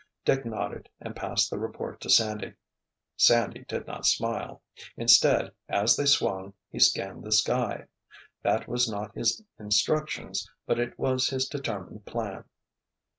Dick 0.25 0.45
nodded 0.47 0.89
and 0.99 1.15
passed 1.15 1.51
the 1.51 1.59
report 1.59 2.01
to 2.01 2.09
Sandy. 2.09 2.55
Sandy 3.17 3.65
did 3.67 3.85
not 3.85 4.07
smile. 4.07 4.63
Instead, 4.97 5.51
as 5.69 5.95
they 5.95 6.05
swung, 6.07 6.55
he 6.71 6.79
scanned 6.79 7.23
the 7.23 7.31
sky. 7.31 7.85
That 8.41 8.67
was 8.67 8.89
not 8.89 9.13
his 9.13 9.43
instructions, 9.59 10.49
but 10.65 10.79
it 10.79 10.97
was 10.97 11.29
his 11.29 11.47
determined 11.47 12.07
plan. 12.07 12.45